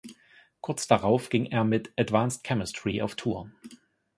[0.61, 3.51] Kurz darauf ging er mit Advanced Chemistry auf Tour.